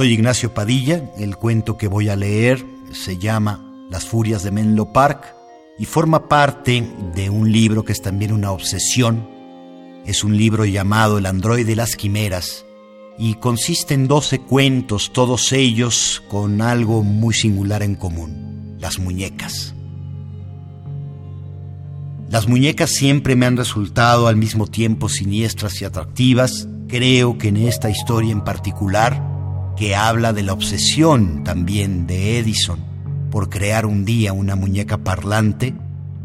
[0.00, 4.94] Soy Ignacio Padilla, el cuento que voy a leer se llama Las Furias de Menlo
[4.94, 5.34] Park
[5.78, 9.28] y forma parte de un libro que es también una obsesión.
[10.06, 12.64] Es un libro llamado El androide de las quimeras
[13.18, 19.74] y consiste en 12 cuentos, todos ellos con algo muy singular en común, las muñecas.
[22.30, 26.68] Las muñecas siempre me han resultado al mismo tiempo siniestras y atractivas.
[26.88, 29.29] Creo que en esta historia en particular,
[29.80, 32.78] que habla de la obsesión también de Edison
[33.30, 35.72] por crear un día una muñeca parlante,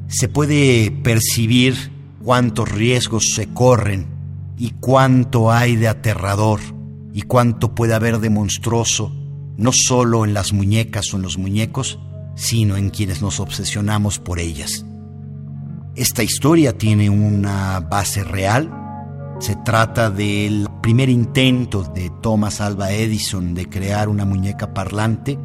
[0.10, 1.90] se puede percibir
[2.22, 4.08] cuántos riesgos se corren
[4.58, 6.60] y cuánto hay de aterrador
[7.14, 9.16] y cuánto puede haber de monstruoso,
[9.56, 11.98] no solo en las muñecas o en los muñecos,
[12.36, 14.86] sino en quienes nos obsesionamos por ellas.
[15.96, 18.70] Esta historia tiene una base real.
[19.40, 25.38] Se trata del primer intento de Thomas Alva Edison de crear una muñeca parlante,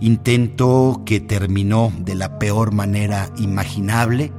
[0.00, 4.32] intento que terminó de la peor manera imaginable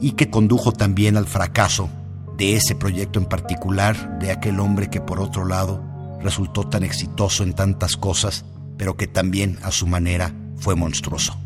[0.00, 1.88] y que condujo también al fracaso
[2.36, 5.82] de ese proyecto en particular, de aquel hombre que por otro lado
[6.20, 8.44] resultó tan exitoso en tantas cosas,
[8.76, 11.43] pero que también a su manera fue monstruoso.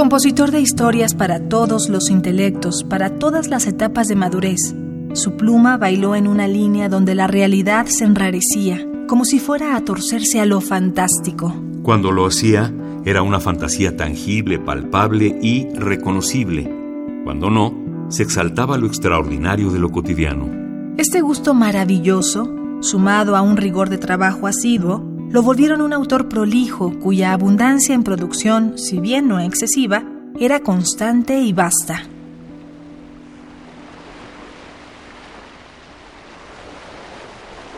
[0.00, 4.74] Compositor de historias para todos los intelectos, para todas las etapas de madurez.
[5.12, 9.84] Su pluma bailó en una línea donde la realidad se enrarecía, como si fuera a
[9.84, 11.54] torcerse a lo fantástico.
[11.82, 12.72] Cuando lo hacía,
[13.04, 16.74] era una fantasía tangible, palpable y reconocible.
[17.22, 20.48] Cuando no, se exaltaba lo extraordinario de lo cotidiano.
[20.96, 26.98] Este gusto maravilloso, sumado a un rigor de trabajo asiduo, lo volvieron un autor prolijo
[26.98, 30.02] cuya abundancia en producción, si bien no excesiva,
[30.40, 32.02] era constante y vasta.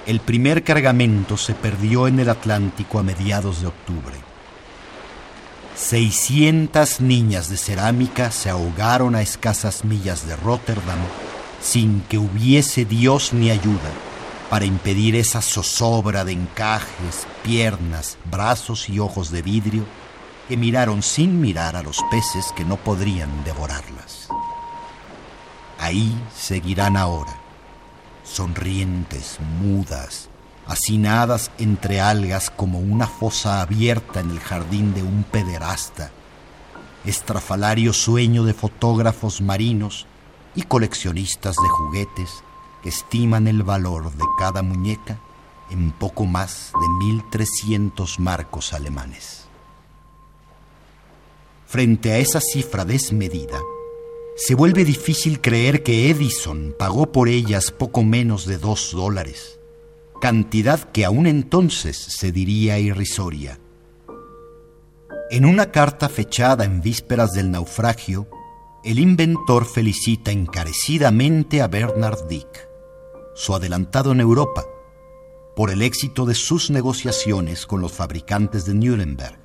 [0.07, 4.17] El primer cargamento se perdió en el Atlántico a mediados de octubre.
[5.77, 10.99] 600 niñas de cerámica se ahogaron a escasas millas de Rotterdam
[11.61, 13.91] sin que hubiese Dios ni ayuda
[14.53, 19.87] para impedir esa zozobra de encajes, piernas, brazos y ojos de vidrio
[20.47, 24.29] que miraron sin mirar a los peces que no podrían devorarlas.
[25.79, 27.35] Ahí seguirán ahora,
[28.25, 30.29] sonrientes, mudas,
[30.67, 36.11] hacinadas entre algas como una fosa abierta en el jardín de un pederasta,
[37.07, 40.07] estrafalario sueño de fotógrafos marinos
[40.55, 42.45] y coleccionistas de juguetes
[42.84, 45.20] estiman el valor de cada muñeca
[45.70, 49.47] en poco más de 1.300 marcos alemanes.
[51.66, 53.59] Frente a esa cifra desmedida,
[54.37, 59.59] se vuelve difícil creer que Edison pagó por ellas poco menos de dos dólares,
[60.20, 63.59] cantidad que aún entonces se diría irrisoria.
[65.31, 68.28] En una carta fechada en vísperas del naufragio,
[68.84, 72.72] el inventor felicita encarecidamente a Bernard Dick
[73.34, 74.65] su adelantado en Europa,
[75.54, 79.38] por el éxito de sus negociaciones con los fabricantes de Nuremberg,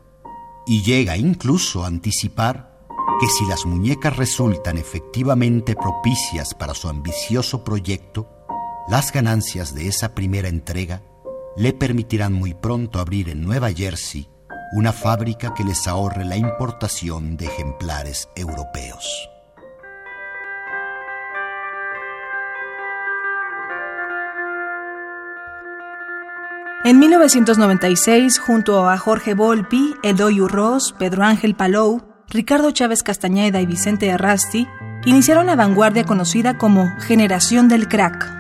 [0.65, 2.77] y llega incluso a anticipar
[3.19, 8.29] que si las muñecas resultan efectivamente propicias para su ambicioso proyecto,
[8.87, 11.01] las ganancias de esa primera entrega
[11.55, 14.29] le permitirán muy pronto abrir en Nueva Jersey
[14.73, 19.29] una fábrica que les ahorre la importación de ejemplares europeos.
[26.87, 33.65] En 1996, junto a Jorge Volpi, Edoyu Ross, Pedro Ángel Palou, Ricardo Chávez Castañeda y
[33.65, 34.69] Vicente Arrasti,
[35.03, 38.31] iniciaron la vanguardia conocida como Generación del Crack.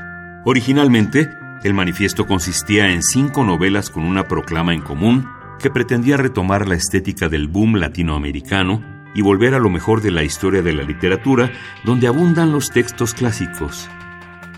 [0.45, 1.29] Originalmente,
[1.65, 5.27] el manifiesto consistía en cinco novelas con una proclama en común
[5.59, 8.81] que pretendía retomar la estética del boom latinoamericano
[9.13, 11.51] y volver a lo mejor de la historia de la literatura,
[11.83, 13.89] donde abundan los textos clásicos.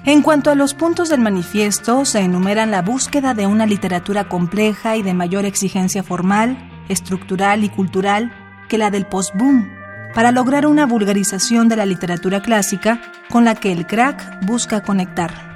[0.06, 4.96] En cuanto a los puntos del manifiesto, se enumeran la búsqueda de una literatura compleja
[4.96, 6.58] y de mayor exigencia formal,
[6.88, 8.32] estructural y cultural
[8.70, 9.70] que la del post-boom,
[10.16, 15.50] para lograr una vulgarización de la literatura clásica con la que el crack busca conectar.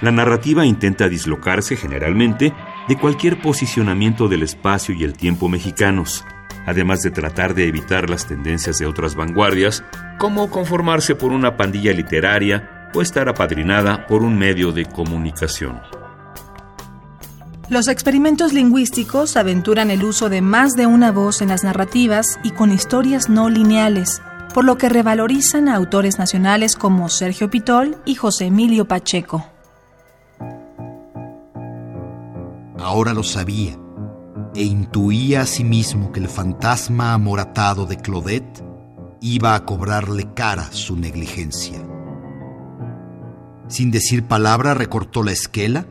[0.00, 2.52] La narrativa intenta dislocarse generalmente
[2.88, 6.24] de cualquier posicionamiento del espacio y el tiempo mexicanos,
[6.66, 9.84] además de tratar de evitar las tendencias de otras vanguardias,
[10.18, 15.80] como conformarse por una pandilla literaria o estar apadrinada por un medio de comunicación.
[17.68, 22.50] Los experimentos lingüísticos aventuran el uso de más de una voz en las narrativas y
[22.50, 28.14] con historias no lineales, por lo que revalorizan a autores nacionales como Sergio Pitol y
[28.14, 29.44] José Emilio Pacheco.
[32.84, 33.76] ahora lo sabía
[34.54, 38.62] e intuía asimismo que el fantasma amoratado de Claudette
[39.20, 41.93] iba a cobrarle cara su negligencia.
[43.74, 45.84] Sin decir palabra recortó la esquela,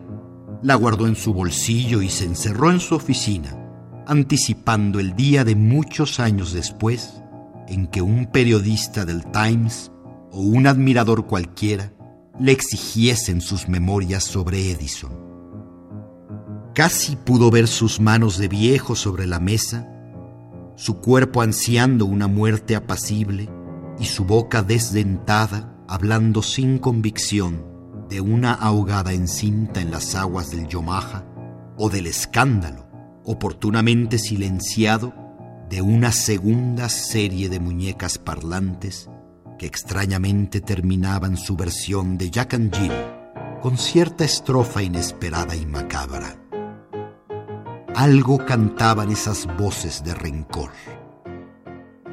[0.62, 3.60] la guardó en su bolsillo y se encerró en su oficina,
[4.08, 7.22] anticipando el día de muchos años después
[7.68, 9.92] en que un periodista del Times
[10.32, 11.92] o un admirador cualquiera
[12.40, 15.12] le exigiesen sus memorias sobre Edison.
[16.74, 19.90] Casi pudo ver sus manos de viejo sobre la mesa,
[20.78, 23.50] su cuerpo ansiando una muerte apacible
[24.00, 27.73] y su boca desdentada hablando sin convicción
[28.14, 31.26] de una ahogada encinta en las aguas del Yomaha
[31.78, 32.86] o del escándalo
[33.24, 35.16] oportunamente silenciado
[35.68, 39.10] de una segunda serie de muñecas parlantes
[39.58, 42.94] que extrañamente terminaban su versión de Jack and Jill
[43.64, 46.38] con cierta estrofa inesperada y macabra.
[47.96, 50.70] Algo cantaban esas voces de rencor.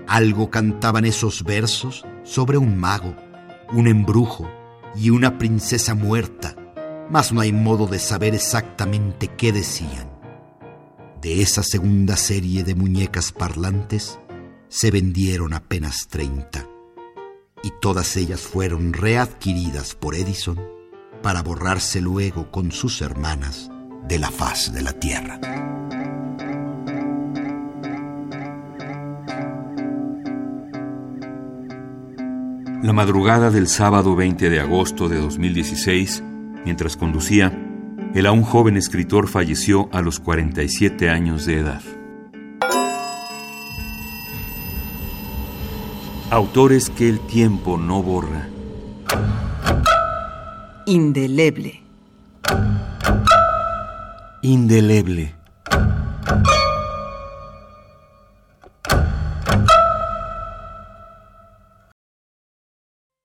[0.09, 3.15] Algo cantaban esos versos sobre un mago,
[3.75, 4.49] un embrujo
[4.97, 6.57] y una princesa muerta,
[7.11, 10.11] mas no hay modo de saber exactamente qué decían.
[11.21, 14.19] De esa segunda serie de muñecas parlantes
[14.69, 16.67] se vendieron apenas 30
[17.63, 20.59] y todas ellas fueron readquiridas por Edison
[21.23, 23.71] para borrarse luego con sus hermanas
[24.09, 25.39] de la faz de la Tierra.
[32.83, 36.25] La madrugada del sábado 20 de agosto de 2016,
[36.65, 37.53] mientras conducía,
[38.15, 41.83] el aún joven escritor falleció a los 47 años de edad.
[46.31, 48.49] Autores que el tiempo no borra.
[50.87, 51.83] Indeleble.
[54.41, 55.40] Indeleble.